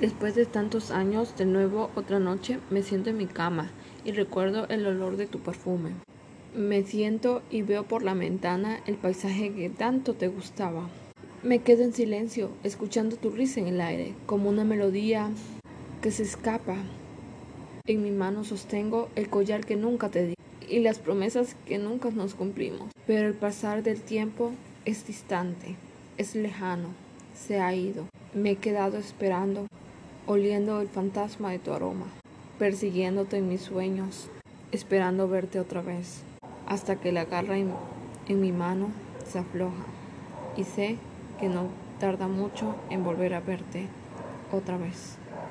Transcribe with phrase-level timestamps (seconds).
[0.00, 3.70] Después de tantos años, de nuevo otra noche, me siento en mi cama
[4.04, 5.90] y recuerdo el olor de tu perfume.
[6.54, 10.88] Me siento y veo por la ventana el paisaje que tanto te gustaba.
[11.42, 15.30] Me quedo en silencio, escuchando tu risa en el aire, como una melodía
[16.00, 16.76] que se escapa.
[17.86, 20.34] En mi mano sostengo el collar que nunca te di
[20.68, 22.90] y las promesas que nunca nos cumplimos.
[23.06, 24.52] Pero el pasar del tiempo
[24.84, 25.76] es distante,
[26.16, 26.88] es lejano,
[27.34, 28.06] se ha ido.
[28.34, 29.66] Me he quedado esperando,
[30.26, 32.06] oliendo el fantasma de tu aroma,
[32.58, 34.30] persiguiéndote en mis sueños,
[34.70, 36.22] esperando verte otra vez,
[36.66, 37.74] hasta que la garra en,
[38.28, 38.88] mi mano
[39.30, 39.84] se afloja
[40.56, 40.96] y sé
[41.38, 41.66] que no
[42.00, 43.88] tarda mucho en volver a verte
[44.50, 45.18] otra vez.